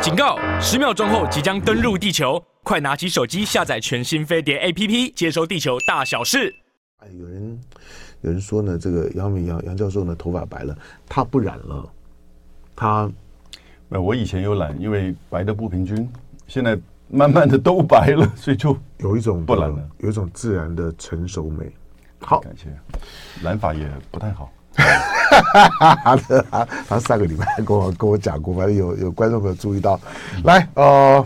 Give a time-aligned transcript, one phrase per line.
[0.00, 0.38] 警告！
[0.58, 6.54] 十秒钟后即将登陆地球，快拿起手机下载全新飞碟 APP，接收地球大小事。
[7.00, 7.60] 哎，有人
[8.22, 10.74] 有人说呢，这个杨明杨杨教授呢头发白了，
[11.06, 11.86] 他不染了，
[12.74, 13.10] 他，
[13.90, 16.10] 我以前有染，因为白的不平均，
[16.46, 16.78] 现在
[17.08, 21.70] 慢慢的都白了，所以就有一种不染了，有一种自然的成熟美。
[22.20, 22.68] 好，感谢，
[23.42, 24.50] 染发也不太好。
[25.30, 26.16] 他
[26.50, 29.98] 他他上个礼拜跟我跟我讲过，反正有有观众朋友注意到，
[30.44, 31.24] 来呃，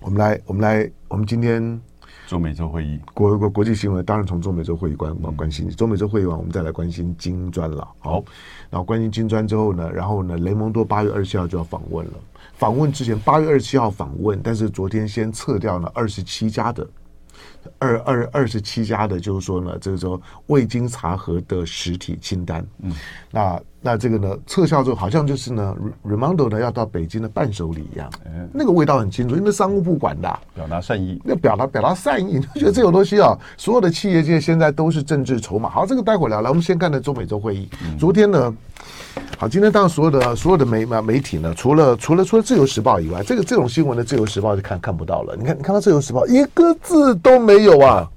[0.00, 1.80] 我们来我们来我们今天
[2.26, 7.86] 中美洲会议国国国际新闻，当然从中美洲会议关关心中美洲会议完，我们再来关心金砖了。
[8.00, 8.22] 好，
[8.70, 12.12] 然后关心金砖之后呢，然后呢，雷蒙多八月二十七号就要访问了。
[12.54, 16.86] 访问之前八月二十七号访问，但是昨天先撤掉了二十七家的。
[17.78, 22.66] 二二二十七家的，就是说呢，这个说未经查核的实体清单。
[22.82, 22.92] 嗯，
[23.30, 28.10] 那那这个呢，撤销之后，好像就是呢，Raimondo 呢要到北京的伴手礼一样。
[28.24, 31.20] 嗯，那个味道很清楚，因为商务部管的，表达善意。
[31.24, 35.68] 那表达表达善意，就觉得这种东西啊，所有的企业界现在都是政治筹码。
[35.68, 36.40] 好，这个待会儿聊。
[36.40, 37.68] 来，我们先看的中美洲会议。
[37.98, 38.54] 昨天呢。
[39.40, 45.36] 好，今天当所有的所有的媒媒体呢，除了除了除了自由时报以外，这个这种新闻的自由时报就看看不到了。
[45.38, 48.10] 你看，你看到自由时报一个字都没有啊。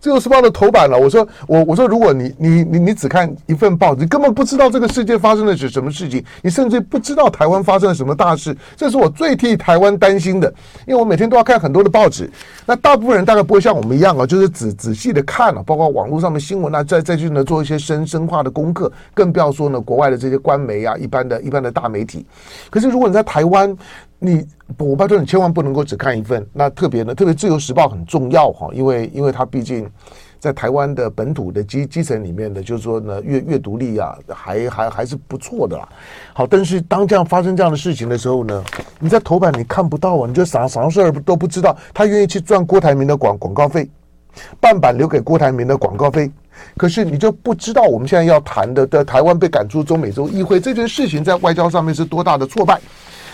[0.00, 10.52] 自由时报的头版了，我说我我说，如果你你你你只看一份报纸，你根本不知道这个世界发生的是什么事情，你甚至不知道台湾发生了什么大事，这是我最替台湾担心的，
[10.86, 12.30] 因为我每天都要看很多的报纸，
[12.64, 22.24] 那大部分人大概不会像我们一样啊，就是仔仔细的看了，包括网络上面新闻啊，再再去呢做一些深深化的功课，更不要说呢国外的这些官媒啊，一般的一般的大媒体，
[22.70, 23.76] 可是如果你在台湾。
[24.20, 24.44] 你
[24.76, 29.88] 我拜托你千万不能够只看一份，那特别呢，特别《自由时报》很重要哈，因为因为它毕竟
[30.40, 35.88] 在台湾的本土的基基层里面呢，就是说呢，阅阅读力啊，还还还是不错的啦。
[36.32, 38.64] 好，但是当这样发生这样的事情的时候呢，
[38.98, 43.88] 你在头版你看不到啊，你就啥啥事儿都不知道，他愿意去赚郭台铭的广广告费，
[44.58, 46.28] 半版留给郭台铭的广告费，
[46.76, 52.80] 可是你就不知道我们现在要谈的的台湾被赶出中美洲议会这件事情，在外交上面是多大的挫败。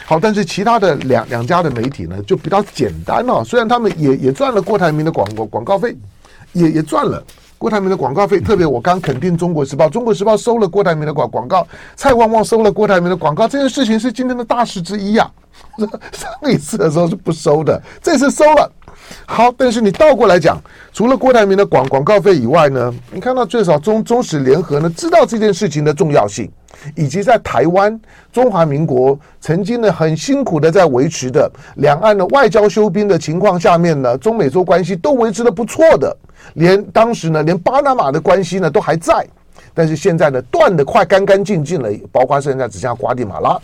[0.06, 3.42] 好，但是其他的两两家的媒体呢，就比较简单哦。
[3.42, 5.96] 虽然他们也也赚了郭台铭的广广广告费，
[6.52, 7.24] 也也赚了
[7.56, 8.38] 郭台铭的广告费。
[8.38, 11.66] 特别我刚肯定《中国时报》，《中国时报》收了郭台铭的广广告，
[11.96, 15.24] 蔡旺旺收了郭台铭的广告，这件事情是今天的大事之一呀、
[15.78, 15.88] 啊。
[16.12, 18.70] 上一次的时候是不收的，这次收了。
[19.24, 26.50] 好，但是你倒过来讲，除了郭台铭的广广告费以外呢，你看到最少中中时联合呢知道这件事情的重要性。
[26.94, 27.98] 以及在台湾
[28.32, 36.16] 中华民国曾经呢很辛苦的在维持的两岸的外交休兵的情况下面呢，中美洲关系都维持的不错的，
[36.54, 39.26] 连当时呢连巴拿马的关系呢都还在，
[39.72, 43.58] 但是现在呢断的快干干净净了，包括现在只剩下瓜地马拉。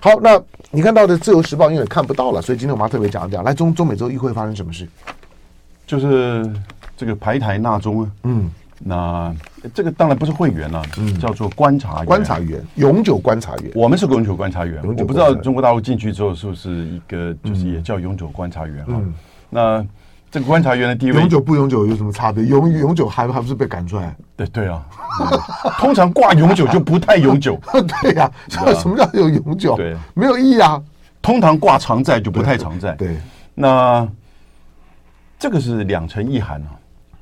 [0.00, 0.40] 好，那
[0.70, 4.88] 你看到的《自由时报》因为看不到了，所以今天我们要特别讲一讲，来中中美洲议会发生什么事？
[5.86, 6.50] 就是
[6.96, 8.50] 这个排台纳中啊，嗯。
[8.84, 9.32] 那
[9.72, 13.70] 这个当然不是会员了，嗯，叫做观察员，观察员，永久观察员。
[13.76, 19.00] 我们是永久观察员，我不知道中国大陆进去之后是不是一个，就是也叫永久观察员哈。
[19.48, 19.86] 那
[20.32, 22.44] 这个观察员的地位，永久不永久有什么差别？
[22.44, 24.16] 永永久还还不是被赶出来？
[24.36, 24.84] 对对啊，
[25.78, 27.56] 通常挂永久就不太永久。
[28.02, 29.76] 对呀，什么叫有永久？
[29.76, 30.82] 对，没有意义啊。
[31.20, 32.96] 通常挂常在就不太常在。
[32.96, 33.16] 对，
[33.54, 34.08] 那
[35.38, 36.74] 这个是两层意涵啊，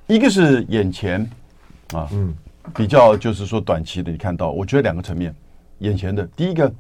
[0.07, 1.31] 一个是眼前。
[1.93, 2.35] 啊，嗯，
[2.75, 5.35] 比较就是说短期的，你看到，我觉得两个层面，
[5.79, 6.73] 眼前的第一个，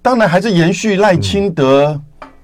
[0.00, 2.00] 当然还是延续赖清德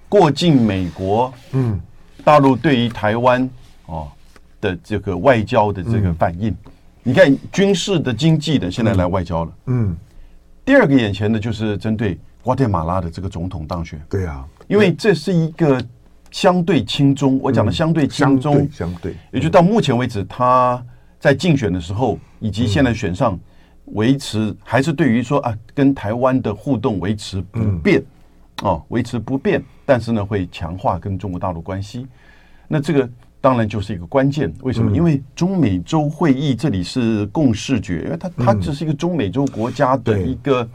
[0.08, 1.80] 过境美国，嗯，
[2.22, 3.48] 大陆对于台湾
[3.86, 4.08] 哦
[4.60, 6.54] 的这个外交的这个反应，
[7.02, 9.96] 你看军事的、经济的，现在来外交了，嗯，
[10.64, 15.82] 第二个眼前的就是针对瓜地马拉的这个总统当选，对啊，因为这是一个
[16.30, 20.84] 相对轻中，我讲的相对轻中，相对，也就到目前为止他。
[21.24, 23.40] 在竞选的时候，以及现在选上，
[23.94, 28.02] 维持还是对于说啊，跟台湾的互动维持不变，
[28.60, 32.06] 哦，维持不变，但是呢，会强化跟中国大陆关系。
[32.68, 33.08] 那这个
[33.40, 34.52] 当然就是一个关键。
[34.60, 34.94] 为什么？
[34.94, 40.68] 因为中美洲会议这里是共视觉，因为它它只是一个中美洲国家的一个，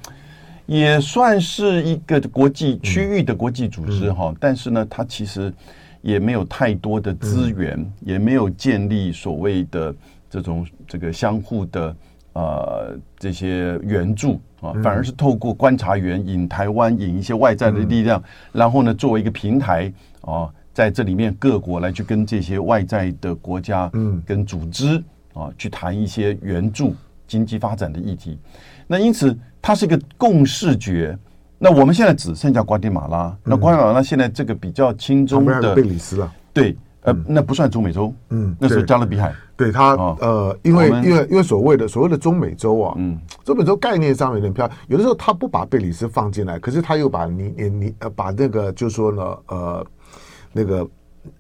[0.66, 4.34] 也算是一个国际区域的国际组织哈。
[4.40, 5.54] 但是呢，它其实
[6.02, 9.94] 也没有太多的资源，也没有建立所谓的。
[10.30, 11.96] 这种这个相互的
[12.34, 18.22] 呃这些援助啊，反而是透过观察员引台湾引一些外在的力量，
[18.52, 19.92] 然后呢作为一个平台
[20.22, 24.22] 啊，在这里面各国来去跟这些外在的国家嗯。
[24.26, 25.04] 跟组织
[25.34, 26.96] 啊去谈一些援助
[27.28, 28.38] 经济发展的议题。
[28.86, 31.18] 那因此它是一个共视觉，
[31.58, 39.34] 那我们现在只剩下瓜地马拉，那瓜地马拉现在这个比较轻中的贝里斯啊，对，呃，那不算中美洲，嗯，那是加勒比海。
[39.56, 49.86] 对它，呃，因为因为因为所谓的所谓的中美洲啊，嗯，中美洲概念上有点飘，有的时候他不把贝里斯放进来，可是他又把你你你呃把那个就说呢，呃，
[50.54, 50.88] 那个。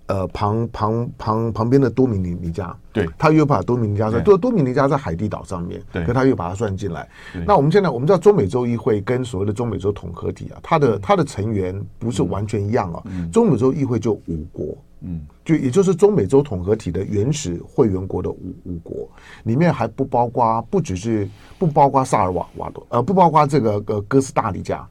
[0.07, 7.07] 呃，旁旁旁旁边的多米尼尼加，对，他又把多米尼加在多多米尼加在海地岛上面，对，可他又把它算进来。
[7.47, 13.01] 那我们现在我们知道中美洲议会跟所谓的中美洲统合体啊，它的它的成员不是完全一样啊。
[13.31, 19.09] 中美洲议会就五国，嗯，就也就是中美洲统合体的原始会员国的五五国
[19.43, 24.87] 里面还不包括，不只是不包括萨尔瓦瓦多，呃，不包括这个呃哥斯达黎加，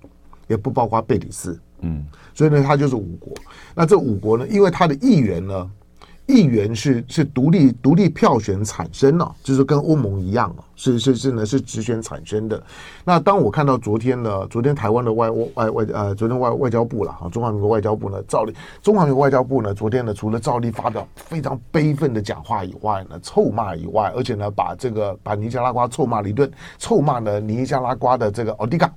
[0.47, 1.61] 也不包括贝里斯。
[1.81, 3.33] 嗯，所以呢，它就是五国。
[3.75, 5.71] 那这五国呢，因为它的议员呢，
[6.29, 12.63] 议员是是独立独立票选产生的，就是跟欧盟一样啊，是是是呢是直选产生的。
[13.03, 28.93] 那当我看到昨天呢，昨天台湾的外外外呃，昨天外外交部了哈，中华民国外交部呢，照例中华民国外交部呢，昨天呢，除了照例发表非常悲愤的讲话以外呢，臭骂以外，而且呢，把这个把尼加拉瓜臭骂了一顿，臭骂了尼加拉瓜的这个奥迪加。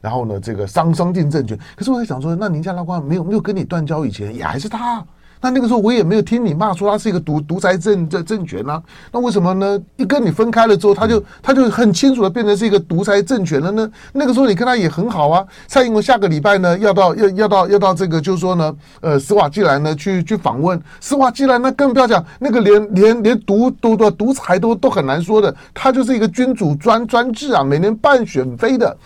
[0.00, 1.56] 然后呢，这个伤伤尽政权。
[1.76, 5.04] 可是我在想说，那尼加拉瓜没有没有跟你断交以前，也还是他。
[5.42, 8.82] 那那个时候我也没有听你骂说他是一个独独裁政政政权呢、啊。
[9.12, 9.78] 那为什么呢？
[9.96, 13.90] 一跟你分开了之后，他就他就很清楚的变成是一个独裁政权了呢？
[14.12, 15.44] 那个时候你跟他也很好啊。
[15.66, 28.96] 蔡英文下个礼拜呢要到要要到要到这个就是说呢，呃，斯瓦季兰呢去去访问斯瓦季兰，那更不要讲那个连连连独独独独裁都都很难说的，他就是一个君主专专制啊，每年半选妃的。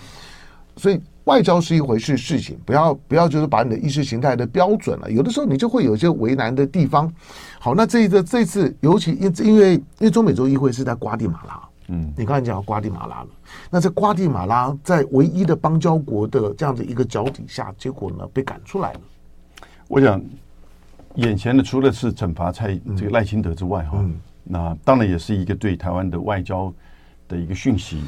[0.77, 7.13] 所以外交是一回事事情，不要不要就是把你的意识形态的标准了，有的时候你就会有一些为难的地方。
[7.59, 13.29] 好，那这一个这次尤其因因为因为中美洲议会是在瓜地马拉，嗯，你刚才讲到瓜地马拉了，
[13.69, 19.01] 那在瓜地马拉在唯一的邦交国的这样的一个脚底下，结果呢被赶出来了。
[19.89, 20.23] 我想
[21.17, 24.15] 眼前的除了是惩罚蔡这个赖清德之外，哈、嗯，
[24.45, 26.73] 那当然也是一个对台湾的外交
[27.27, 28.01] 的一个讯息。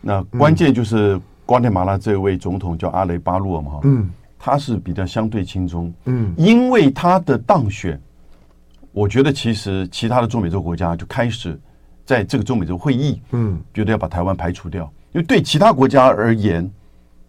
[0.00, 1.20] 那关键就是。
[1.46, 8.00] 瓜地马拉这位总统叫阿雷巴洛嘛，嗯，他是比较相对轻松，嗯，因为他的当选，
[8.92, 11.58] 我觉得其实其他的中美洲国家就开始
[12.04, 16.64] 在这个中美洲会议，嗯，觉得要把台湾排除掉，因为对其他国家而言，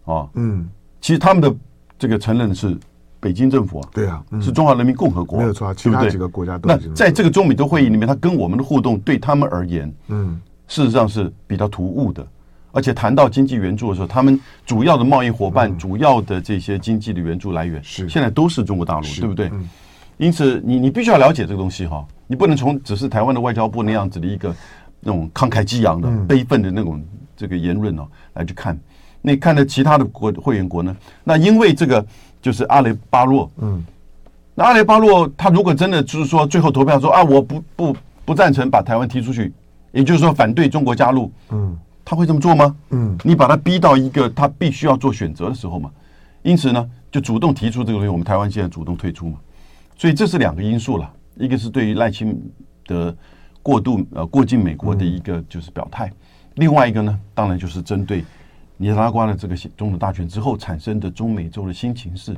[0.04, 0.66] 啊，嗯，
[1.00, 1.54] 其实他们的
[1.98, 2.76] 这个承认是
[3.20, 12.26] 北京政府啊，对啊，是中华人民共和国，没有错，其他几个国家都那在这个中美洲会议里面，他跟我们的互动对他们而言，嗯，事实上是比较突兀的。
[12.76, 19.50] 而且谈到经济援助的时候，他们主要的贸易伙伴、主要的这些经济的援助来源，是现在都是中国大陆，对不对？
[20.18, 24.54] 因此，你你必须要了解这个东西哈，你不能从只是台湾的外交部那样子的一个
[25.00, 27.02] 那种慷慨激昂的、悲愤的那种
[27.34, 28.78] 这个言论哦来去看。
[29.22, 30.94] 那看的其他的国会员国呢？
[31.24, 32.04] 那因为这个
[32.42, 33.82] 就是阿雷巴洛，嗯，
[34.54, 37.96] 那阿雷巴洛他如果真的就是说最后投票说啊，我不不
[38.26, 39.50] 不赞成把台湾踢出去，
[39.92, 41.74] 也就是说反对中国加入，嗯。
[42.08, 42.76] 他会这么做吗？
[42.90, 45.90] 嗯，你把他逼到一个他必须要做选择的时候嘛，
[46.42, 48.08] 因此呢，就主动提出这个东西。
[48.08, 49.38] 我们台湾现在主动退出嘛，
[49.98, 51.12] 所以这是两个因素了。
[51.34, 52.40] 一个是对于赖清
[52.86, 53.12] 德
[53.60, 56.08] 过度呃过境美国的一个就是表态，
[56.54, 58.24] 另外一个呢，当然就是针对
[58.76, 62.36] 尼加拉瓜的这个总统大选之后产生的中美洲的新情势，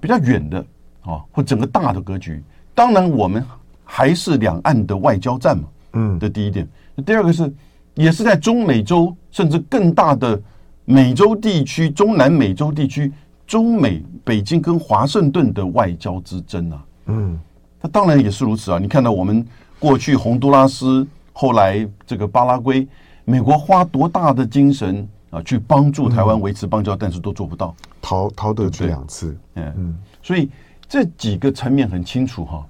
[0.00, 0.58] 比较远的
[1.02, 2.42] 啊，或整个大的格局。
[2.74, 3.46] 当然，我们
[3.84, 6.68] 还是两岸的外交战嘛，嗯，的第一点。
[6.96, 7.54] 那第二个是。
[7.94, 10.40] 也是在中美洲，甚至更大的
[10.84, 13.12] 美洲地区、中南美洲地区，
[13.46, 16.84] 中美北京跟华盛顿的外交之争啊。
[17.06, 17.38] 嗯，
[17.80, 18.78] 那当然也是如此啊。
[18.80, 19.46] 你看到我们
[19.78, 22.86] 过去洪都拉斯，后来这个巴拉圭，
[23.24, 29.36] 美国花多大的精神啊，去帮助台湾维持邦交，但是都做不到，逃逃得去两次。
[29.54, 30.50] 嗯，所以
[30.88, 32.66] 这几个层面很清楚哈，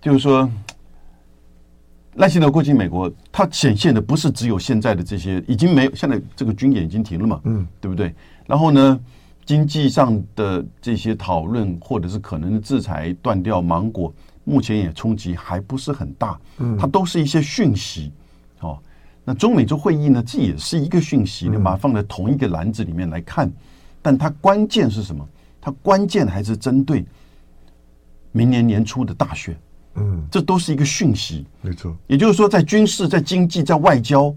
[0.00, 0.48] 就是说。
[2.16, 8.14] 赖清德过去美国，它显现的不是只有现在的这些，已经没有，现在这个军演已经停了嘛，嗯，对不对？
[8.46, 8.98] 然后呢，
[9.44, 14.12] 经济上的这些讨论，或者是可能的制裁断掉芒果，
[14.44, 18.10] 目前也冲击还不是很大，嗯，它都是一些讯息，
[18.60, 18.78] 哦，
[19.22, 23.52] 那中美洲会议呢，这也是一个讯息，你把它放在同一个篮子里面来看，
[24.00, 25.28] 但它关键是什么？
[25.60, 27.04] 它关键还是针对
[28.32, 29.54] 明年年初的大选。
[29.96, 31.96] 嗯，这都是一个讯息，没错。
[32.06, 34.34] 也就是说，在军事、在经济、在外交，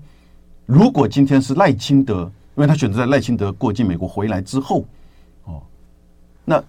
[0.65, 2.23] 如果今天是赖清德，
[2.55, 4.85] 因为他选择在赖清德过境美国回来之后，
[5.45, 5.61] 哦，
[6.45, 6.63] 那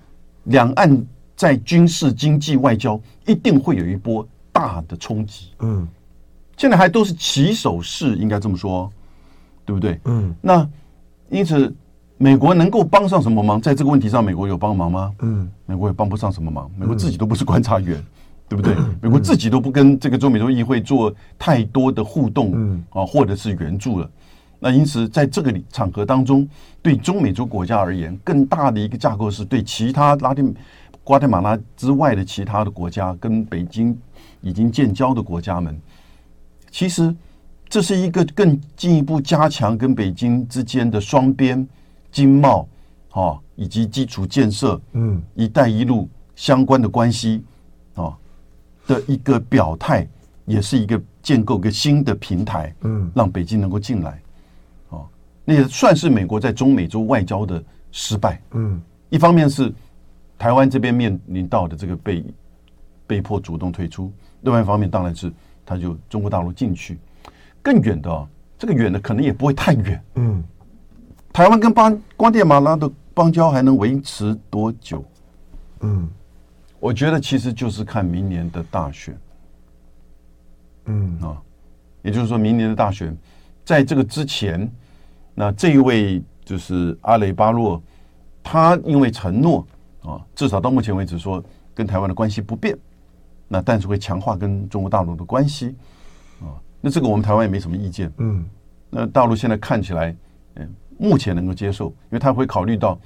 [0.45, 1.07] 两岸
[1.37, 5.49] 在军事、经济、外交一定会有一波大的冲击。
[5.61, 5.87] 嗯，
[6.57, 8.91] 现在还都是起手式，应该这么说，
[9.65, 9.99] 对不对？
[10.05, 10.69] 嗯，那
[11.29, 11.75] 因此
[12.17, 13.61] 美国能够帮上什么忙？
[13.61, 15.13] 在这个问题上，美国有帮忙吗？
[15.21, 16.71] 嗯，美国也帮不上什么忙。
[16.77, 18.05] 美国自己都不是观察员，嗯、
[18.51, 18.75] 对不对？
[19.01, 24.11] 美国自己都不跟这个中美洲议会做太多的互动，嗯啊，或者是援助了。
[24.59, 26.47] 那因此，在这个场合当中，
[26.83, 30.53] 对中美洲国家而言，更大的一个架构是对其他拉丁、
[31.05, 33.97] 瓜地马拉之外的其他的国家，跟北京
[34.41, 35.81] 已经建交的国家们，
[36.73, 37.15] 其实
[37.69, 41.67] 这是一个更进一步加强跟北京之间的双边。
[42.13, 42.67] 经贸，
[43.13, 47.50] 啊，以及基础建设，嗯，“一带一路”相关的关系，啊，
[48.93, 50.05] 的一个表态，
[50.47, 54.21] 也是一个建构一个新的平台，嗯，让北京能够进来，
[54.91, 54.99] 啊，
[55.45, 59.73] 那也算是美国在中美洲外交的失败，嗯，一方面是
[60.37, 62.25] 台湾这边面临到的这个被
[63.07, 65.33] 被迫主动退出，另外一方面当然是
[65.65, 66.99] 他就中国大陆进去，
[67.63, 68.29] 更远的，
[68.59, 70.43] 这个远的可能也不会太远，嗯。
[71.33, 75.05] 台湾跟邦光电马拉的邦交还能维持多久？
[75.83, 76.09] 嗯，
[76.81, 79.17] 我觉得其实就是看明年的大选。
[80.87, 81.41] 嗯啊，
[82.03, 83.17] 也就是说明年的大选，
[83.65, 84.69] 在这个之前，
[85.35, 87.81] 那这一位就是阿雷巴洛，
[88.43, 89.65] 他因为承诺
[90.03, 91.45] 啊，至少到目前为止说
[91.75, 92.77] 跟台湾的关系不变，
[93.47, 95.77] 那但是会强化跟中国大陆的关系
[96.41, 98.13] 啊，那这个我们台湾也没什么意见。
[98.17, 98.45] 嗯，
[98.89, 100.17] 那大陆现在看起来，
[100.57, 100.69] 嗯。
[101.03, 103.01] 目前能够接受，因为他会考虑到，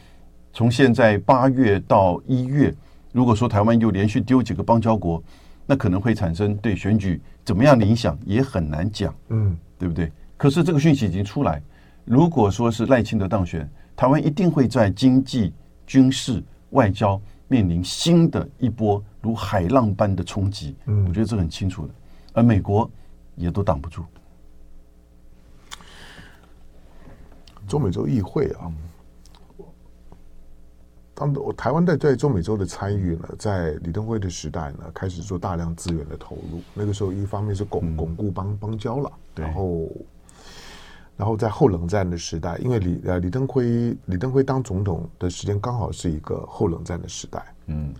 [0.52, 2.74] 从现在八月到一月，
[3.14, 5.22] 如果说台湾又连续丢几个邦交国，
[5.64, 10.10] 那可能会产生对选举怎么样的影响，也很难讲，嗯，对不对？
[10.36, 11.62] 可是这个讯息已经出来，
[12.04, 15.52] 如果说是赖清德当选，台湾一定会在经济、
[15.86, 21.94] 军事、外交面临新的一波如海浪般的冲击，嗯，我觉得这很清楚的，
[22.32, 22.90] 而美国
[23.36, 24.04] 也都挡不住。
[27.68, 28.70] 中美洲议会啊，
[31.14, 36.60] 当我台湾在在中美洲的参与呢，在李登辉的时代呢，开始做大量资源的投入。
[36.74, 39.88] 那个时候，一方面是巩巩固邦邦交了，然后，
[41.16, 47.94] 然后在后冷战的时代，因为李呃李登辉李登辉当总统的时间刚好是一个后冷战的时代，嗯，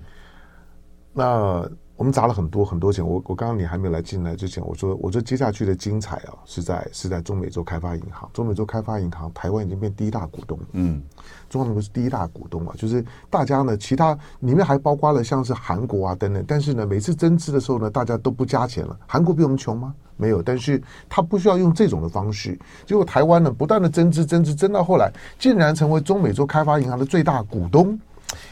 [1.13, 1.71] 那。
[1.97, 3.07] 我们砸了很多很多钱。
[3.07, 8.29] 我我刚刚你还没有来进来之前，我说我说接下去的精彩啊，是在是在中美洲开发银行。
[8.33, 10.59] 中美洲开发银行，台湾已经变第一大股东。
[10.73, 11.01] 嗯，
[11.49, 12.75] 中华民国是第一大股东啊。
[12.77, 16.45] 就是大家呢，其他里面还包括了像是韩国啊等等。
[16.49, 18.99] 但是呢，每次增资的时候呢，大家都不加钱了。
[19.07, 19.95] 韩国比我们穷吗？
[20.17, 20.43] 没有。
[20.43, 22.59] 但是他不需要用这种的方式。
[22.85, 27.97] 结果台湾呢，不断的增资增资增到后来，竟然成为中美洲开发银行的最大股东。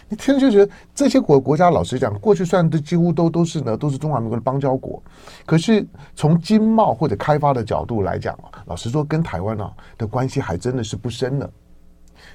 [0.09, 5.03] 你听就觉得这些国国家，老实讲，过去算的几乎都都是呢，都是中华民国的邦交国。
[5.47, 11.51] 可是从经贸或者开发的角度来讲，老实说，跟台湾啊的关系还真的是不深的。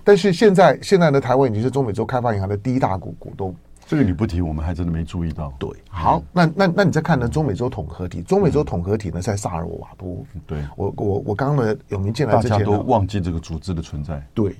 [0.04, 3.56] 但是现在现在的，台湾已经是中美洲开发银行的第一大股股东。
[3.88, 5.52] 这个你不提，我们还真的没注意到。
[5.58, 7.26] 对，好，那那那你再看呢？
[7.26, 10.26] 中美洲统合体，中美洲统合体呢，在萨尔瓦多。
[10.46, 14.22] 对，我我我刚刚呢，有明进来之前，大家都忘记这个组织的存在。
[14.34, 14.54] 对，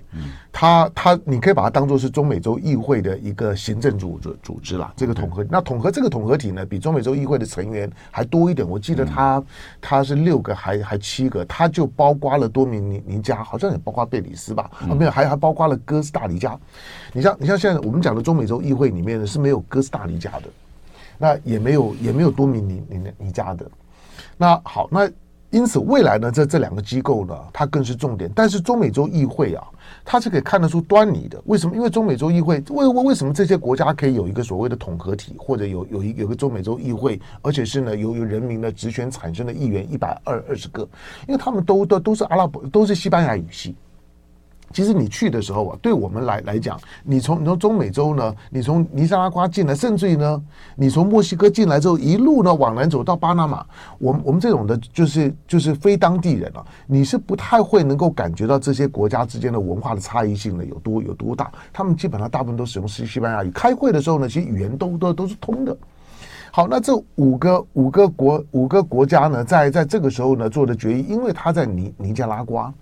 [0.50, 4.94] 他他，你可以把它当做是中美洲议会的一个行政组组组织啦。
[4.96, 8.66] 这个统合，那统合这个统合体呢，比中美洲议会的成员还多一点。
[8.66, 9.44] 我记得他
[9.82, 14.72] 他是六个，还还七个，他就包括了多米尼尼加，好像也包括贝里斯吧？
[14.90, 16.58] 啊，没有，还还包括了哥斯达黎加。
[17.12, 20.44] 你像你像现在我们讲的中美洲议会里面是没有哥斯达黎加的，
[21.18, 23.66] 那也没有也没有多米尼尼尼加的。
[24.38, 25.10] 那好，那
[25.50, 28.30] 因此未来呢，这这两个机构呢，它更是重点。
[28.36, 29.66] 但是中美洲议会啊，
[30.04, 31.42] 它是可以看得出端倪的。
[31.46, 31.74] 为什么？
[31.74, 40.88] 因为中美洲议会为为为什么这些国家可以有一个所谓的统合体，或者有有一有个中美洲议会，而且是呢由由人民的直选产生的议员一百二二十个，
[41.28, 43.74] 因为他们都都都是阿拉伯，都是西班牙语系。
[44.74, 50.42] 其实你去的时候啊，对我们来来讲，你从你从中美洲呢，你从尼加拉瓜进来，甚至于呢，
[50.76, 53.66] 你从墨西哥进来之后，一路呢往南走到巴拿马，
[53.98, 61.52] 我们我们这种的，就是就是非当地人啊，你是不太会能够感觉到这些国家之间的文化的差异性呢有多有多大。
[61.72, 65.76] 他们基本上大部分都使用西西班牙语，开会的时候呢，其实语言都都都是通的。
[66.58, 72.74] 好，那这五个五个国五个国家呢，在在这个时候呢做的决议，因为他在尼尼加拉瓜。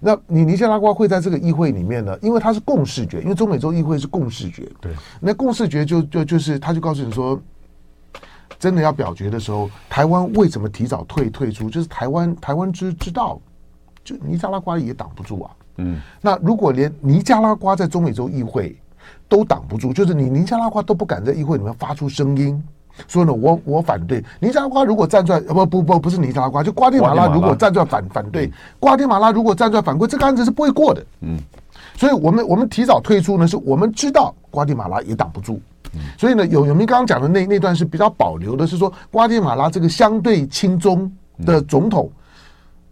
[0.00, 2.18] 那你尼加拉瓜会在这个议会里面呢？
[2.22, 4.68] 因为它是共视觉，因为中美洲议会是共视觉。
[4.80, 7.40] 对，那共视觉就就就是，他就告诉你说，
[8.58, 11.70] 真的要表决的时候，台湾为什么提早退退出？
[11.70, 13.40] 就是台湾台湾知知道，
[14.02, 15.50] 就尼加拉瓜也挡不住啊。
[15.76, 18.76] 嗯，那如果连尼加拉瓜在中美洲议会
[19.28, 22.60] 都挡不住，就是你尼加拉瓜都不敢在议会里面发出声音。
[23.08, 24.24] 所以呢，我我反对。
[24.38, 31.04] 尼加拉瓜如果站出来，不不不不是尼加拉瓜，就瓜地马拉如果站出来反反对，瓜地马拉如果站出来反对，这个案子是不会过的。
[31.20, 31.38] 嗯，
[31.96, 35.60] 所以我们我们提早退出呢，是我们知道瓜地马拉也挡不住。
[36.16, 41.10] 所以呢，有有明刚刚讲的那那段是比较保留的，是说瓜地马拉这个相对亲中
[41.44, 42.08] 的总统，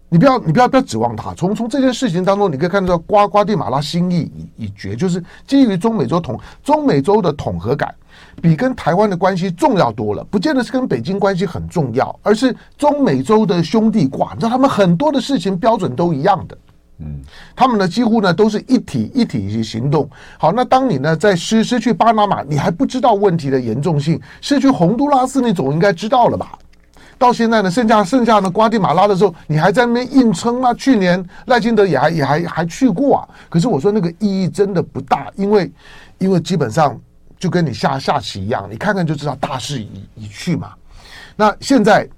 [0.08, 1.32] 你不要你不要不要指望他。
[1.34, 4.22] 从从这件事情当中，你可以看到瓜瓜地马拉心意
[4.56, 7.94] 已已决，就是基于中美洲统中美洲的统合感，
[8.40, 10.24] 比跟台湾的关系重要多了。
[10.24, 16.58] 不见得是跟北京关系很重要，而是中美洲的兄弟挂，你知道他们很多的事情标准都一样的。
[17.00, 17.20] 嗯，
[17.54, 20.08] 他们呢几乎呢都是一体一体去行动。
[20.36, 26.58] 好，那当你呢在失失去巴拿马，你还不知道问题的严重性；失去洪都拉斯，你总应该知道了吧？
[27.16, 30.74] 到现在呢，剩下剩下呢瓜地马拉的时候，你还在那边硬撑啊？
[30.74, 33.28] 去年赖清德也还也还还去过啊。
[33.48, 35.70] 可是我说那个意义真的不大，因为
[36.18, 36.98] 因为基本上
[37.38, 40.72] 就跟你下下棋一样，你看看就知道大势已已去嘛。
[41.36, 42.08] 那现在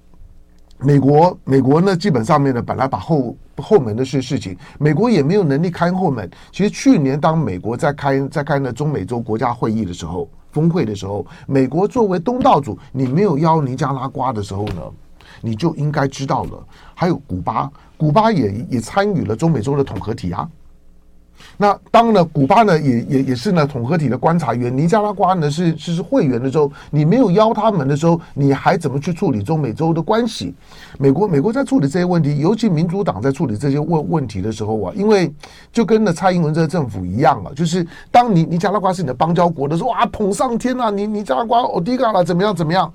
[0.78, 3.36] 美国美国呢，基本上面呢本来把后。
[3.62, 6.30] 后门的事事情，美国也没有能力开后门。
[6.50, 14.80] 其实去年当美国在开在开那中美洲国家会议的时候，峰会的时候，美国作为东道主，你没有邀尼加拉瓜的时候呢，
[15.42, 16.66] 你就应该知道了。
[16.94, 20.48] 还有古巴，古巴也也参与了中美洲的统合体啊。
[21.56, 30.54] 那当呢，古巴呢也也也是呢统合体的观察员，尼加拉瓜呢是是是会员的时候，你没有邀他们的时候，你还怎么去处理中美洲的关系？
[30.98, 35.32] 美国美国在处理这些问题，尤其民主党在处理这些问问题的时候啊，因为
[35.72, 42.92] 就跟那蔡英文这个政府一样啊，就是当你尼加拉瓜是你的邦交国的时候，哇捧上天啊，你尼加拉瓜欧迪嘎了怎么样怎么样？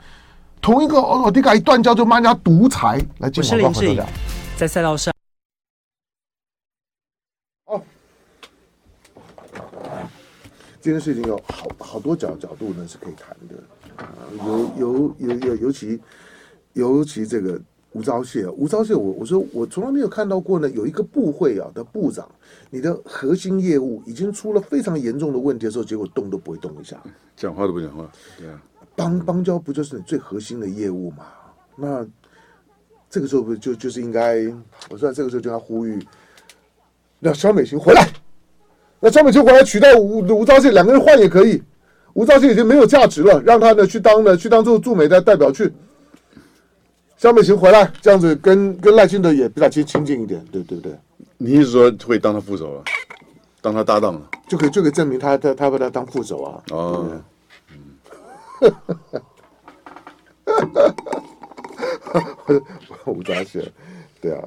[0.61, 4.05] 同一个欧欧迪嘎一断交就骂人家独裁，来进广告回头讲，
[4.57, 5.14] 在赛道上。
[10.85, 13.55] 这件事情有好好多角角度呢，是可以谈的
[13.95, 14.13] 啊，
[14.45, 15.99] 尤尤尤尤尤其
[16.73, 17.59] 尤其这个
[17.93, 22.29] 吴钊燮，吴钊燮，我我说我从来没有看到过呢，有一个部会啊的部长，
[22.69, 27.01] 你的核心业务已经出了非常严重的问题的时候，结果动都不会动一下，
[27.35, 28.61] 讲话都不讲话，对啊，
[28.95, 31.25] 邦邦交不就是你最核心的业务嘛？
[31.75, 32.05] 那
[33.09, 34.53] 这个时候不就就是应该，
[34.91, 35.99] 我说这个时候就要呼吁，
[37.19, 38.07] 让小美琴回来。
[38.99, 41.61] 那张美琴回来取代吴吴钊燮，两个人换也可以。
[42.13, 45.71] 吴钊燮已经没有价值了，让他呢去当呢去当做驻美的代表去。
[47.17, 50.97] 张美琴回来，这样子跟跟赖清德也比较亲亲近一点，对对不对？
[51.37, 52.83] 你意思说会当他副手了，
[53.61, 56.63] 当他搭档了，就可以就可以证明他他他把他当副手啊？
[56.71, 57.11] 哦，
[58.61, 58.73] 嗯，
[63.05, 63.65] 吴钊燮，
[64.21, 64.43] 对啊，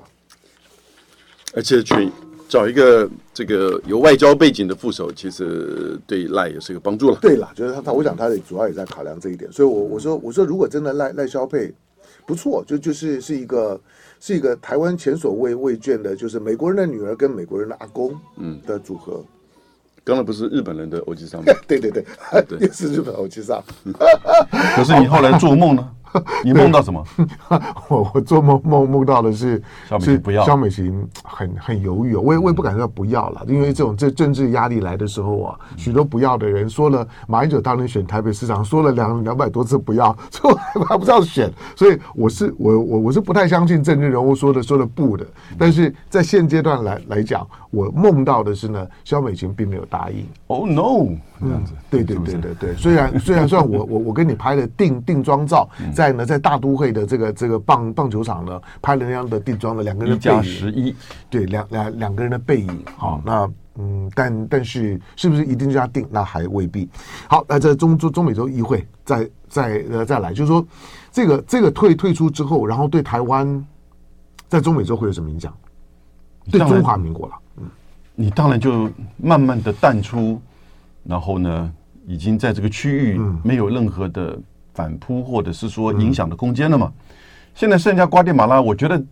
[1.55, 2.11] 而且去。
[2.49, 7.19] 找一个这个有外交背景的副手，其实对赖也是一个帮助了。
[7.21, 9.53] 对了，就是他他，我想他也主要也在考量这一点。
[9.53, 11.73] 所以我，我我说我说，如果真的赖赖萧配
[12.27, 13.79] 不错，就就是是一个
[14.19, 19.23] 是一个台湾前所未未见的，就是美国人的女儿跟美国人的阿公嗯的组合。
[20.05, 21.53] 刚才不是日本人的欧吉桑吗？
[21.67, 22.03] 对 对对，
[22.49, 23.63] 对也 是日本欧吉桑。
[24.75, 25.87] 可是你后来做梦呢？
[26.45, 27.05] 你梦到什么？
[27.89, 29.63] 我我做梦梦梦到的是
[30.01, 45.27] 是不要，肖美琴很很犹豫，我也我也不敢说不要了，因为这种这政治压力来的时候啊，许多不要的人说了，马英九当年选台北市长说了两两百多次不要， 最后还不知道选，所以我是我我我是不太相信政治人物说的说的不的，
[45.59, 50.27] 但是在现阶段来来讲，我梦到的是呢，肖美琴并没有答应。
[50.47, 51.17] Oh no！
[51.41, 55.69] 这样子，对对对对对，虽然 虽然算我我我跟你拍的定定妆照。
[55.95, 60.95] 在呢，在大都会的这个这个棒棒球场呢，拍了那样的定妆的两个人的背影，十一，
[61.31, 66.07] 对，两两两个人的背影，好，那嗯，但但是是不是一定就要定？
[66.11, 66.89] 那还未必。
[67.29, 70.67] 好，那这中中中美洲议会再再呃再来，就是说
[71.11, 73.65] 这个这个退退出之后，然后对台湾
[74.49, 75.53] 在中美洲会有什么影响？
[76.51, 77.65] 对中华民国了，嗯，
[78.15, 80.41] 你当然就慢慢的淡出，
[81.09, 81.73] 然后呢，
[82.07, 84.39] 已经在这个区域没有任何的。
[84.75, 86.87] 反扑或者是说影响的空间了嘛？
[86.87, 87.05] 嗯、
[87.53, 89.03] 现在剩下瓜地马拉，我觉得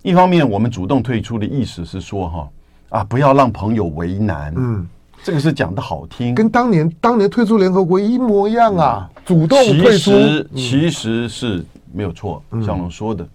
[0.00, 2.48] 一方面我们主动退出的意思是说哈
[2.88, 4.50] 啊，不要让朋友为难。
[4.56, 4.88] 嗯，
[5.22, 9.10] 这个是讲的好听，跟当年当年退出联合国一模一样啊。
[9.14, 12.42] 嗯、主动退出，其实其实是没有错。
[12.64, 13.28] 小龙说的，嗯、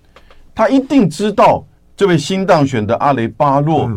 [0.56, 1.64] 他一定知道
[1.96, 3.88] 这位新当选的阿雷巴洛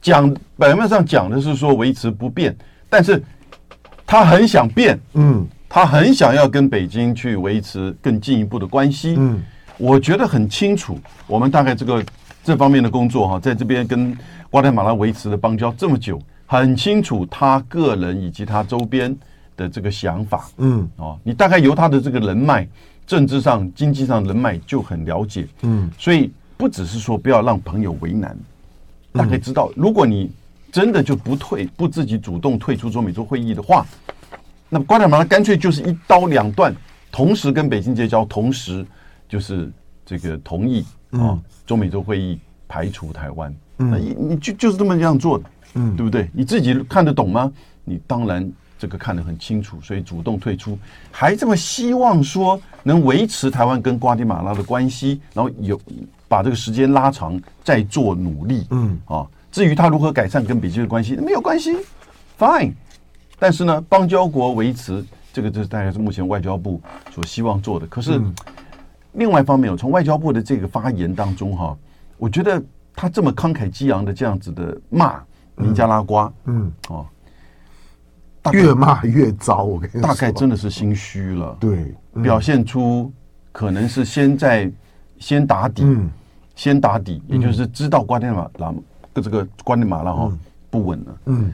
[0.00, 2.56] 讲表面上讲的是说维持不变，
[2.88, 3.22] 但是
[4.06, 4.98] 他很想变。
[5.14, 5.46] 嗯。
[5.68, 9.42] 他很想要跟北京去维持更进一步的关系，嗯，
[9.76, 10.96] 我觉得很清楚。
[11.26, 12.02] 我们大概这个
[12.42, 14.16] 这方面的工作哈，在这边跟
[14.48, 19.14] 瓜地马拉维持了邦交这么久，很清楚他个人以及他周边
[19.56, 22.66] 的这个想法，嗯，哦，你大概由他的这个人脉、
[23.04, 28.34] 政治上、经济上人脉就很了解，嗯，所以不只是说不要让朋友为难，
[29.12, 30.30] 大概知道，如果你
[30.76, 33.86] 真的就不退，不自己主动退出中美洲会议的话，
[34.68, 36.70] 那么瓜地马拉干脆就是一刀两断，
[37.10, 38.84] 同时跟北京结交，同时
[39.26, 39.72] 就是
[40.04, 43.50] 这个同意啊中美洲会议排除台湾。
[43.78, 45.44] 嗯，那你你就就是这么这样做的，
[45.76, 46.28] 嗯，对不对？
[46.34, 47.50] 你自己看得懂吗？
[47.82, 48.46] 你当然
[48.78, 50.78] 这个看得很清楚，所以主动退出，
[51.10, 55.80] 还这么希望说能维持台湾跟瓜地马拉的关系，然后有
[56.28, 59.26] 把这个时间拉长，再做努力，嗯啊。
[59.56, 61.74] 至于他如何改善跟北京的关系，没有关系
[62.38, 62.74] ，fine。
[63.38, 66.78] 但是呢，邦交国维持这个，这是大概是目前外交部
[67.10, 67.86] 所希望做的。
[67.86, 68.20] 可是
[69.12, 71.74] 另外一方面，我从外交部的这个发言当中哈，
[72.18, 72.62] 我觉得。
[72.98, 75.22] 他这么慷慨激昂的这样子的骂
[75.54, 76.96] 尼加拉瓜，嗯，嗯。
[76.96, 77.06] 哦，
[78.54, 83.12] 越骂越糟，我跟你说，大概真的是心虚了，对，嗯、表现出
[83.52, 84.72] 可能是先在
[85.18, 86.08] 先打底，嗯、
[86.54, 88.82] 先打底，也就是知道瓜地马拉跟
[89.20, 90.32] 这个瓜地马拉哈
[90.70, 91.52] 不稳了，嗯，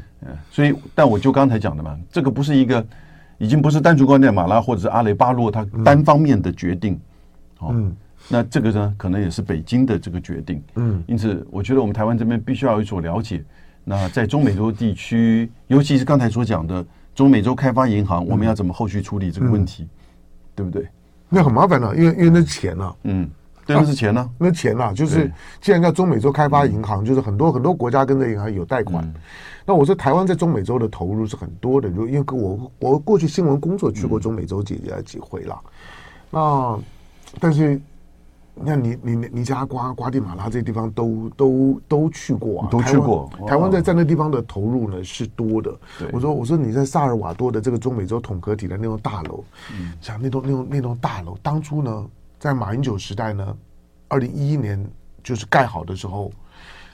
[0.51, 2.85] 所以，但我就刚才讲的嘛，这个不是一个，
[3.39, 7.01] 已经不是单纯瓜地马拉或者是阿雷巴洛他单方面的决定，
[7.59, 7.71] 哦。
[7.73, 7.97] 嗯。
[8.29, 10.63] 那这个呢，可能也是北京的这个决定。
[10.77, 13.43] 嗯，因此我觉得我们台湾这边必须要有所了解。
[13.83, 19.89] 那在中美洲地区，尤其是刚才所讲的中美洲开发银行，我们要怎么后续处理这个问题，
[20.55, 20.87] 对不对？
[21.29, 23.29] 那很麻烦了，因为因为那钱呢，嗯，
[23.67, 29.09] 对，那是钱呢，那钱啊，就是既然叫中美洲开发银行，就是很多很多国家跟着银行有贷款。
[29.65, 35.61] 那我说台湾在中美洲的投入是很多的，就因为我我过去新闻工作去过中美洲几几回了。
[36.31, 36.79] 那
[37.39, 37.81] 但是。
[38.55, 43.27] 你看，你你尼加瓜、瓜地马拉这些地方都都都去过啊，都去过。
[43.47, 45.75] 台湾在在那地方的投入呢是多的。
[46.13, 49.43] 我说我说你在萨尔瓦多的这个中美洲统合体的那栋大楼，
[50.03, 52.07] 像那栋那栋那栋大楼，当初呢
[52.43, 53.57] 在马英九时代呢，
[54.09, 54.85] 二零一一年
[55.23, 56.29] 就是盖好的时候，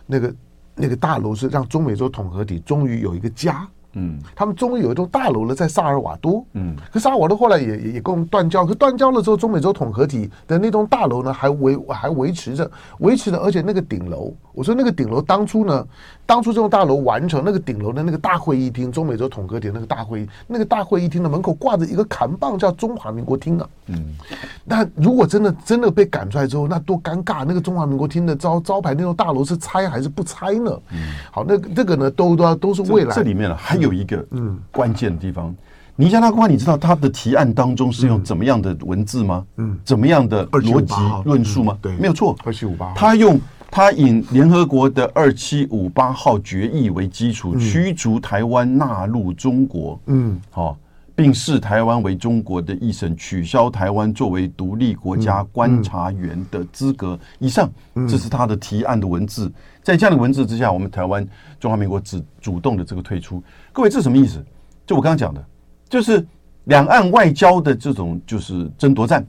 [0.05, 0.35] 那个
[0.75, 3.67] 那个大楼是让中美洲统合体终于有一个家。
[3.99, 6.45] 嗯，他们终于有一栋大楼了，在萨尔瓦多。
[6.53, 15.87] 嗯，可萨尔瓦多后来也也也跟我们断交，可断交了之后，中美洲统合体的那栋大楼呢，还维还维持着，维持着，而且那个顶楼，我说那个顶楼当初呢。
[16.29, 23.67] 当初这栋大楼完成，那个顶楼的那个大会议厅，中美洲统合体那个大会议，那个大会议厅的门口挂着一个扛棒，叫中华民国厅啊。
[23.87, 24.15] 嗯，
[24.63, 27.47] 那如果真的真的被赶出来之后，那多尴尬！
[27.47, 30.79] 那个中华民国厅的招招牌，那栋大楼是拆还是不拆呢？
[30.91, 30.99] 嗯，
[31.33, 33.15] 好，那这个呢，都都都是未来。
[33.15, 34.59] 这里面呢，还有一个嗯。
[34.71, 35.55] 关键的地方，
[35.97, 39.45] 尼加拉瓜，你知道他的提案当中是用怎么样的文字吗？
[39.57, 41.77] 嗯，怎么样的逻辑论述吗？
[41.83, 43.41] 对，没有错，二七五八，他用。
[43.71, 50.75] 他以联合国的二七五八号决议为基础，驱逐台湾纳入中国，嗯，好，
[51.19, 57.19] 并视台湾为中国的一省，取消台湾作为独立国家观察员的资格。
[57.41, 57.69] 以上，
[58.09, 59.51] 这是他的提案的文字。
[59.83, 61.27] 在这样的文字之下，我们台湾
[61.59, 63.43] 中华民国只主动的这个退出。
[63.73, 64.41] 各位，这什么意思？
[64.87, 65.45] 就我刚刚讲的，
[65.89, 66.25] 就是
[66.67, 69.27] 两岸外交的这种就是争夺战，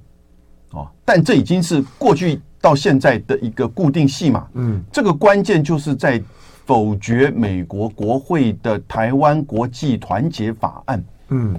[0.71, 2.39] 啊，但这已经是过去。
[2.61, 6.21] 到现在的一个固定戏码，嗯，这个关键就是在
[6.65, 10.99] 否决美国国会的《台湾国际团结法案》，
[11.29, 11.55] 嗯，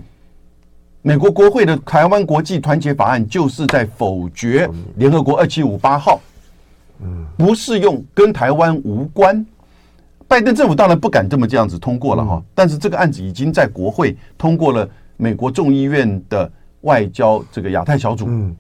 [1.03, 6.21] 美国国会的《台湾国际团结法案》就是在否决联合国二七五八号，
[7.01, 9.45] 嗯，不适用，跟台湾无关。
[10.29, 16.51] 拜登政府当然不敢这么这样子通过了哈，但是这个案子已经在国会通过了美国众议院的
[16.83, 18.57] 外交这个亚太小组，嗯。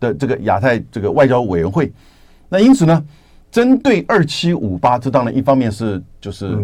[0.00, 1.92] 的这个亚太这个外交委员会，
[2.48, 3.04] 那因此呢，
[3.50, 6.56] 针对二七五八，这当然一方面是就是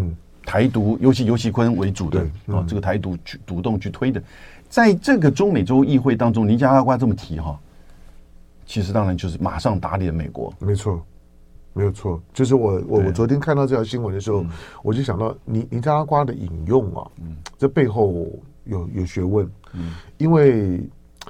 [0.46, 4.22] 台独，尤其尤其坤为主的啊，这个台独去主动去推的，
[4.74, 7.56] 在这个中美洲议会当中，尼加拉瓜这么提哈，
[8.66, 11.00] 其实当然就是马上打脸美国，没错，
[11.72, 14.44] 没有错，就是我我我昨天看到这条新闻的时候，
[14.82, 17.36] 我就想到尼尼加拉瓜的引用啊，嗯。
[17.56, 18.28] 这背后
[18.64, 20.80] 有有学问，嗯，因为。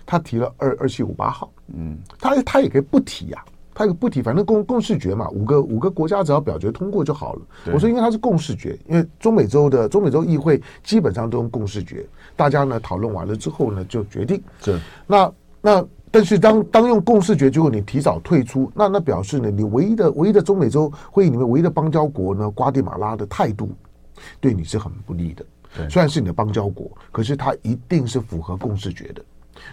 [0.04, 7.42] 他提了二二七五八号，嗯，他他也可以不提呀，他也可以不提，反正共共视觉嘛，五个五个国家只要表决通过就好了。
[7.72, 12.06] 我说，因为他是共视觉，因为中美洲的中美洲议会基本上都用共视觉，
[12.36, 14.40] 大家呢讨论完了之后呢就决定。
[14.60, 23.70] 是，那那但是当当用共识决，结果你提早退出，那那表示呢，你唯一的唯一的中美洲会议里面唯一的邦交国呢，瓜地马拉的态度
[24.40, 25.44] 对你是很不利的。
[25.76, 29.24] 对，虽然是你的邦交国，可是他一定是符合共识决的。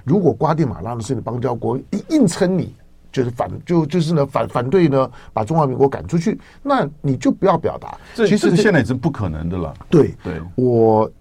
[0.04, 2.74] 如果瓜地马拉呢是你邦交国，一硬撑你，
[3.12, 7.98] 就是反就就是呢反反对呢，把中华民国赶出去，那你就不要表达。
[8.16, 9.74] 这其实现在已经不可能的了。
[9.90, 11.12] 对对，我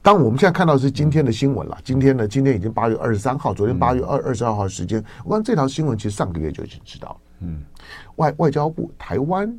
[0.00, 1.76] 当我们现在看到的是今天的新闻了。
[1.82, 7.20] 今天呢，今天已经八月二十三号，昨天八月二二十二号时间，我看这条新闻其实上个月就已经知道。
[7.40, 7.62] 嗯，
[8.16, 9.52] 外外交部台湾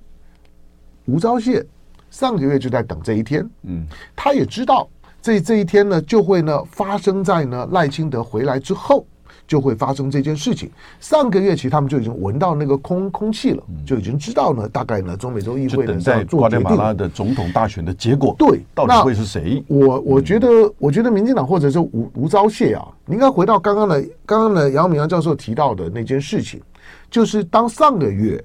[1.06, 1.63] 吴钊燮
[2.10, 3.47] 上个月就在等这一天。
[3.63, 4.88] 嗯，他也知道
[5.21, 9.06] 这这一天呢，就会呢发生在呢赖清德回来之后。
[9.51, 10.71] 就会发生这件事情。
[11.01, 16.63] 上个月其实他们就已经闻到那个空空气了，就已经知道呢，大概呢，中美洲议会呢在做决定。
[16.63, 19.61] 瓜地马拉的总统大选的结果，对，到底会是谁？
[19.67, 26.61] 我我觉得，我觉得民进党或者是吴吴钊燮啊，你应该回到刚刚的刚刚的杨明阳教授提到的那件事情，
[27.09, 28.41] 就是当上个月。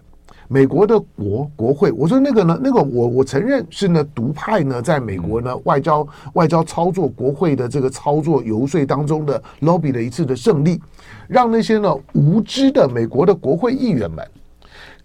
[0.48, 10.80] 美国的国国会，我说那个呢，那个我我承认是呢独派呢，在美国呢外交外交操作国会的这个操作游说当中的 lobby 的一次的胜利，
[11.26, 14.24] 让那些呢无知的美国的国会议员们，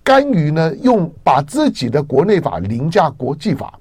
[0.04, 3.74] 甘于呢用把自己的国内法凌驾国际法。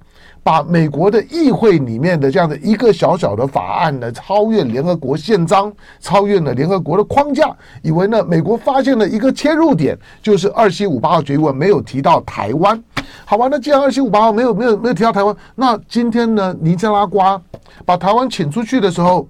[0.42, 12.83] 把美国的议会里面的这样的一个小小的法案呢，超越联合国宪章，超越了联合国的框架，以为呢美国发现了一个切入点，就是二七五八号决议文没有提到台湾。
[13.24, 17.40] 好吧，那既然二七五八号没有没有没有提到台湾，那今天呢尼加拉瓜
[17.85, 19.29] 把台湾请出去的时候，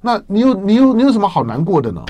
[0.00, 2.02] 那你有你有你有什么好难过的呢？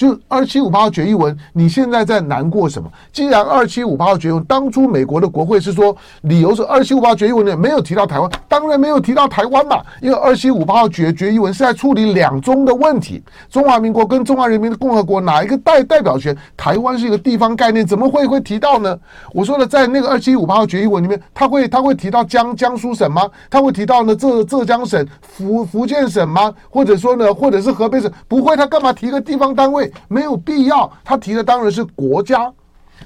[0.00, 2.90] 就二七五八号决议文，你现在在难过什么？
[3.12, 16.34] 既然二七五八号决议文当初美国的国会是说，理由是二七五八决议文里没有提到台湾，当然没有提到台湾嘛，因为二七五八号决决议文是在处理两中的问题，中华民国跟中华人民共和国哪一个代代表权？
[16.56, 18.98] 台湾是一个地方概念，怎么会会提到呢？
[19.34, 23.28] 我说了，在那个二七五八号决议文里面，他会他会提到江江苏省吗？
[23.50, 26.50] 他会提到呢浙浙江省、福福建省吗？
[26.70, 28.10] 或者说呢，或者是河北省？
[28.26, 29.89] 不会，他干嘛提一个地方单位？
[30.08, 32.52] 没有必要，他提的当然是国家，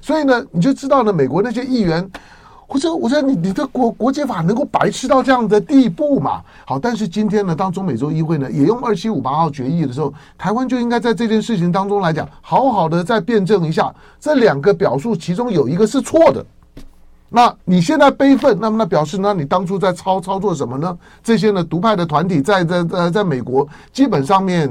[0.01, 2.11] 所以呢，你就知道呢，美国那些议员，
[2.67, 6.43] 我说，我说你你的国国际法能够白痴到这样的地步嘛？
[6.67, 16.45] 好，但是今天呢，当中美洲议会呢也用二七五八号决议的时候，台湾就应该在这件事情当中来讲，好好的再辩证一下，这两个表述其中有一个是错的，
[17.29, 20.99] 那你现在悲愤，那么那表示呢，你当初在操操作什么呢？
[21.23, 24.69] 这些呢独派的团体在在在在美国基本上面。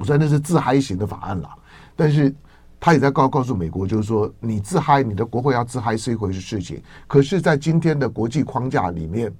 [0.00, 1.48] 我说那是自嗨型的法案了，
[1.94, 2.34] 但是
[2.80, 9.30] 他也在告告诉美国，就是说你自嗨，你的国会要自嗨是一回事事情，可是，在今天的国际框架里面，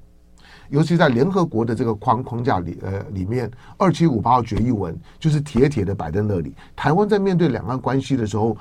[0.68, 6.54] 尤其在联合国的这个框框架里，呃，里面二七五八号决议文就是铁铁的摆在那里。
[6.76, 8.54] 台湾在面对两岸关系的时候，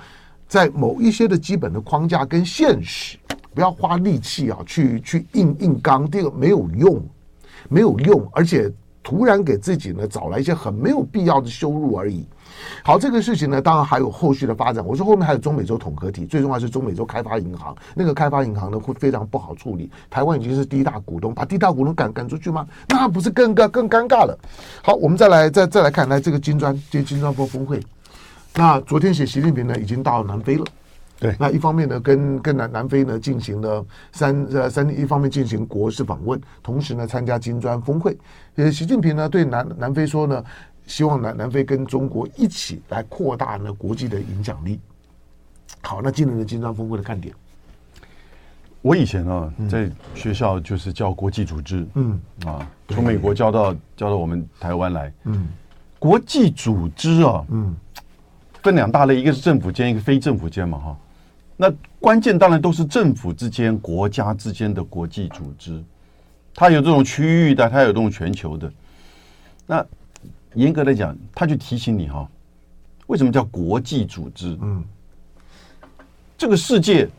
[0.47, 3.17] 在某一些的基本的框架跟现实，
[3.53, 7.05] 不要花力气啊，去去硬硬刚，这个没有用，
[7.67, 8.71] 没有用，而且。
[9.09, 12.23] 突然给自己呢找来一些很没有必要的羞辱而已。
[12.83, 14.85] 好，这个事情呢，当然还有后续的发展。
[14.85, 17.75] 我说后面还有中美洲统合体，最重要是中美洲开发银行。
[17.95, 19.89] 那个开发银行呢会非常不好处理。
[20.11, 22.67] 台湾已经是第一大股东，把第一大股东赶赶出去吗？
[22.89, 24.37] 那不是更更更尴尬了？
[24.83, 27.79] 好，我们再来再再来看来这个金砖这金砖峰峰会。
[28.53, 30.65] 那昨天写习近平呢已经到南非了。
[31.19, 38.17] 对，那一方面呢，跟跟南南非呢进行了三呃三一方面进行国事访问，同时呢参加金砖峰会。
[38.55, 40.41] 呃，习近平呢对南南非说呢，
[40.87, 44.79] 希望南南非跟中国一起来扩大呢国际的影响力。
[45.81, 47.35] 好，那今年的金砖峰会的看点，
[48.81, 52.17] 我以前啊在学校就是教国际组织，嗯。
[52.45, 55.49] 啊，从美国教到教到我们台湾来，嗯，
[55.99, 57.75] 国际组织啊，嗯，
[58.63, 60.97] 分两大类，一个是政府间，一个非政府间嘛，哈。
[61.61, 61.69] 那
[61.99, 65.83] 关键当然都是政府之间、国家之间的国际组织，
[66.53, 68.71] 它有这种区域的，它有这种全球的。
[69.67, 69.85] 那
[70.53, 72.25] 严格来讲，他就提醒你哈，
[73.07, 74.57] 为什么叫国际组织？
[74.61, 74.81] 嗯，
[76.37, 77.09] 这个世界，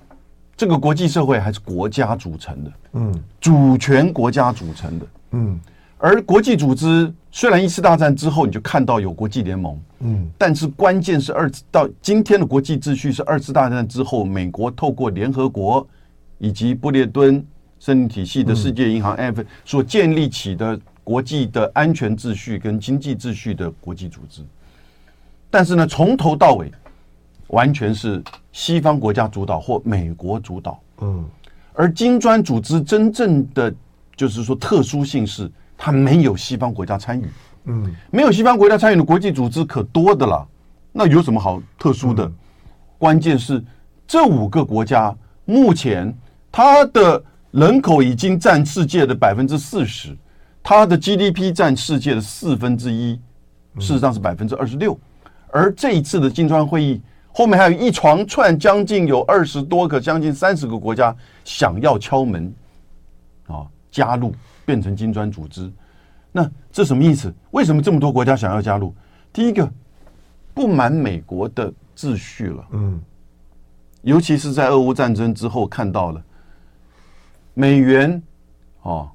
[0.57, 5.61] 这个国际社会还是国家组成的，嗯，主权国家组成的，嗯。
[6.03, 15.87] 而国际组织虽然一次大战之后你就看到有国际联盟，嗯，但是关键是二次到今天的国际秩序是二次大战之后美国透过联合国
[16.39, 17.45] 以及布列顿
[17.79, 24.43] 森林体系的世界银行 F 所建立起的国际的安全秩序跟经济秩序的国际组织，
[25.51, 26.73] 但是呢，从头到尾
[27.49, 31.23] 完全是西方国家主导或美国主导，嗯，
[31.75, 33.71] 而金砖组织真正的
[34.17, 35.51] 就是说特殊性是。
[35.83, 37.27] 它没有西方国家参与，
[37.65, 40.47] 嗯，没有西方国家参与的国际组织可多的了。
[40.93, 42.31] 那有什么好特殊的？
[42.99, 43.65] 关键是
[44.07, 45.17] 这五个国家
[45.47, 46.15] 目前
[46.53, 50.15] 它的人口已经占世界的百分之四十，
[50.63, 53.19] 它的 GDP 占世界的四分之一，
[53.79, 54.99] 事实上是百分之二十六。
[55.51, 57.01] 而这一次的金砖会议
[57.33, 62.53] 后面还有一长串，将近有二十多个，将近三十个国家想要敲门
[63.47, 64.35] 啊加入。
[64.71, 65.69] 变成金砖组织，
[66.31, 67.35] 那这什么意思？
[67.51, 68.95] 为什么这么多国家想要加入？
[69.33, 69.69] 第一个，
[70.55, 73.01] 不满美国的秩序了，嗯，
[74.03, 76.23] 尤其是在俄乌战争之后看到了，
[77.53, 78.23] 美元
[78.83, 79.11] 哦，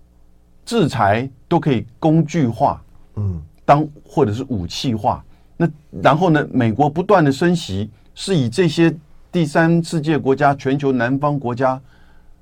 [0.65, 2.83] 制裁都可以工具化，
[3.15, 5.23] 嗯，当或者是武器化。
[5.55, 5.65] 那
[6.03, 8.93] 然后呢，美国不断的升息，是以这些
[9.31, 11.81] 第三世界国家、全球南方国家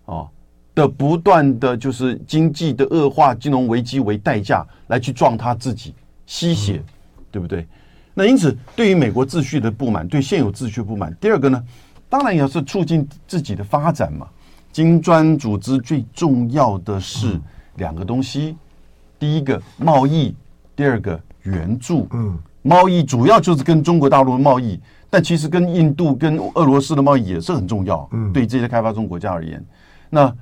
[0.05, 0.27] 哦
[0.75, 5.93] 的不断的就是经济的恶化、金融危机为代价来去撞他自己
[6.25, 6.83] 吸血，
[7.17, 7.67] 嗯、对不对？
[8.13, 11.15] 那因此，对于美国秩序的不满，对现有秩序不满。
[11.19, 11.63] 第二个呢，
[12.09, 14.27] 当然也是促进自己的发展嘛。
[14.71, 17.39] 金砖组织最重要的是
[17.75, 18.55] 两个东西，
[19.19, 20.35] 第一个贸易，
[20.75, 22.07] 第二个援助。
[22.11, 28.07] 嗯，贸易主要就是跟中国大陆的贸易，但其实跟印度、跟俄罗斯的贸易也是很重要。
[28.13, 29.63] 嗯，对这些开发中国家而言，
[30.09, 30.35] 那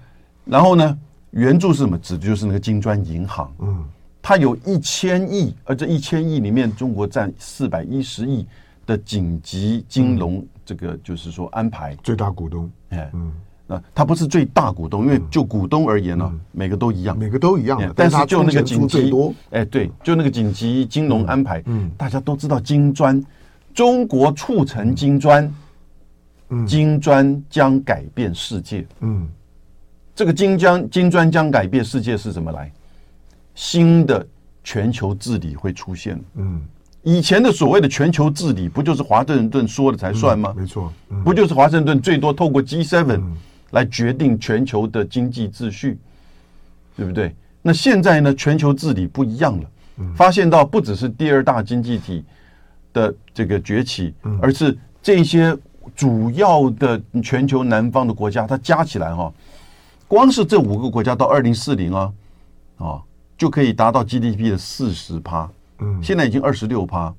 [0.52, 0.98] 然后呢，
[1.30, 1.98] 援助是什么？
[1.98, 3.50] 指的就是那个金砖银行。
[3.60, 3.86] 嗯。
[4.22, 8.46] 它有一千亿，而这一千亿里面，中国占四百一十亿
[8.86, 12.70] 的紧急金融，这个就是说安排最大股东。
[12.90, 13.32] 哎，嗯，
[13.66, 17.82] 那它不是最大股东，因为就股东而言呢，每个都一样，每个都一样。
[17.96, 19.12] 但是就那个紧急，
[19.52, 23.24] 哎，对，就那个紧急金融安排，嗯，大家都知道金砖，
[23.74, 25.52] 中国促成金砖，
[26.68, 28.86] 金砖将改变世界。
[29.00, 29.28] 嗯，
[30.16, 32.72] 这个金砖金砖将改变世界是怎么来？
[33.56, 34.26] 新的
[34.64, 36.20] 全球治理会出现。
[36.36, 36.62] 嗯，
[37.04, 40.54] 以前的所谓的全球治理，不就是华盛顿说了才算吗？
[40.56, 40.92] 没错，
[41.24, 43.22] 不就是华盛顿最多透过 G7
[43.72, 45.98] 来决定全球的经济秩序，
[46.96, 47.34] 对不对？
[47.62, 49.70] 那现在呢，全球治理不一样了，
[50.16, 52.24] 发现到不只是第二大经济体
[52.92, 55.56] 的这个崛起，而是这些
[55.96, 59.32] 主要的全球南方的国家，它加起来哈，
[60.12, 62.12] 光是这五个国家到二零四零啊，
[62.76, 63.02] 啊。
[63.38, 67.12] 就可以达到 GDP 的四十趴，嗯，现在已经二十六趴。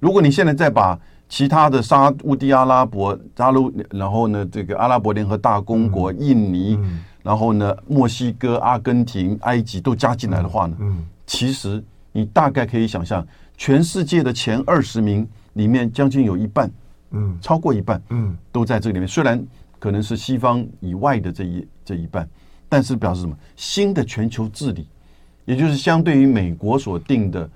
[0.00, 6.76] 如果你现在再把其他的沙乌地阿拉伯、加入，然后呢，这个阿拉伯联合大公国、印尼，
[7.22, 11.80] 然后呢，墨西哥、阿根廷、埃及都加进来的话呢，嗯，其实
[12.10, 13.24] 你大概可以想象，
[13.56, 16.68] 全世界的前二十名里面，将近有一半，
[17.12, 19.06] 嗯，超过一半，嗯，都在这里面。
[19.06, 19.40] 虽然
[19.78, 22.28] 可能是西方以外的这一这一半，
[22.68, 23.34] 但是表示什么？
[23.56, 24.86] 新的全球治理。
[25.46, 27.48] 也就是相对于美国所定的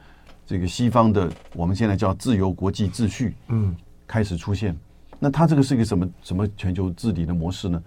[0.47, 4.75] 这个西方的，我们现在叫自由国际秩序，嗯，开始出现。
[5.19, 7.83] 那它这个是一个什么什么全球治理的模式呢？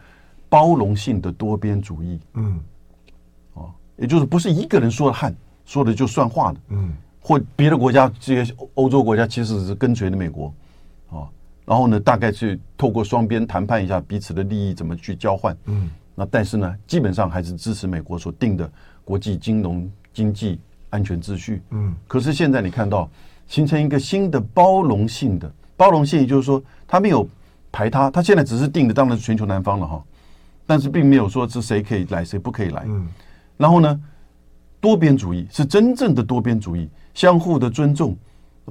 [0.47, 2.59] 包容性的多边主义，嗯，
[3.55, 10.53] 哦，也就是不是一个人说了汉说的就算话的，嗯，或别的国家这些欧洲国家其实是跟随的美国，
[11.09, 11.27] 哦，
[11.65, 18.67] 然后呢，大概去透过双边谈判一下彼此的利益怎么去交换，嗯，那但是呢，基本上还是支持美国所定的。
[19.05, 23.07] 国际金融经济安全秩序，嗯，可是现在你看到
[23.45, 27.29] 形成一个新的包容性的包容性，也就是说，它没有
[27.71, 30.03] 排他，它现在只是定的当然是全球南方了哈，
[30.65, 33.07] 但是并没有说是谁可以来，谁不可以来，嗯，
[33.57, 34.01] 然后呢，
[34.81, 38.17] 多边主义是真正的多边主义，相互的尊重，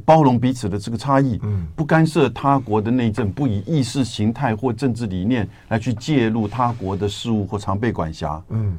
[0.05, 8.79] 包容彼此的这个差异，嗯，不干涉他国的内政，不以意识形态或政治理念来去介入他国的事务或常被管辖，嗯，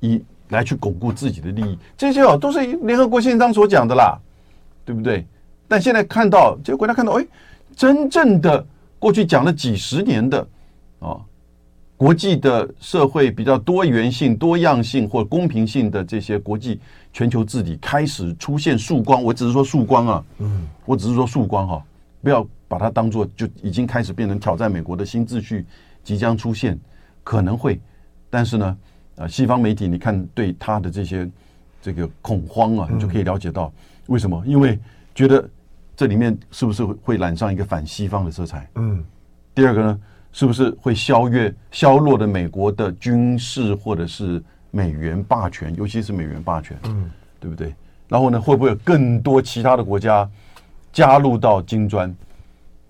[0.00, 0.22] 以。
[0.50, 4.18] 来去巩固自己的利益，这些哦都是联合国宪章所讲的啦，
[4.82, 5.22] 对不对？
[5.68, 7.26] 但现在看到这个国家看到，哎，
[7.76, 8.66] 真正的
[8.98, 10.48] 过去讲了几十年的
[11.00, 11.20] 啊，
[11.98, 16.80] 国际的社会比较多元性、多样性或公平性的这些国际
[17.18, 19.20] 全球治理开始出现曙光。
[19.20, 21.84] 我只是说曙光啊，嗯，我只是说曙光哈，
[22.22, 25.66] 不要把它当做就已经开始变成挑战美国的新秩序
[26.04, 26.78] 即将出现，
[27.24, 27.80] 可能会，
[28.30, 28.78] 但是呢。
[29.16, 31.28] 呃，西方媒体，你看对他的这些
[31.82, 33.72] 这个恐慌啊，你就可以了解到
[34.06, 34.40] 为什么？
[34.46, 34.78] 因为
[35.12, 35.44] 觉得
[35.96, 38.70] 这里面是不是会染上一个反西方的色彩？
[38.76, 39.04] 嗯。
[39.56, 40.00] 第二个呢，
[40.30, 46.76] 是不是会削弱削弱的美国的军事或者是美元霸权，尤其是美元霸权？
[46.84, 47.74] 嗯，对不对？
[48.08, 50.28] 然后呢，会不会有更多其他的国家
[50.92, 52.14] 加入到金砖？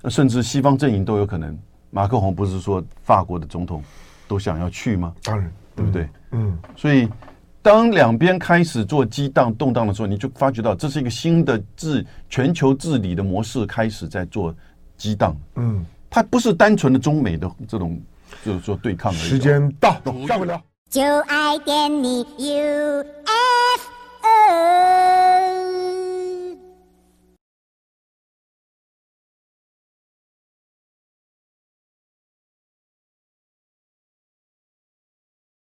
[0.09, 1.59] 甚至西方阵营都有可能。
[1.91, 3.83] 马克宏不是说法国的总统
[4.27, 5.15] 都想要去吗？
[5.23, 5.51] 当然。
[5.77, 6.09] 对不对？
[6.33, 7.09] 嗯，所以
[7.63, 14.53] 当两边开始做激荡动荡的时候，你就发觉到这是一个新的治全球治理的模式开始在做
[14.97, 15.37] 激荡。
[15.55, 17.97] 嗯，它不是单纯的中美的这种
[18.45, 19.19] 就是说对抗而已。
[19.19, 20.61] 时间到，下回聊。
[20.91, 23.05] 就爱点你 UFO。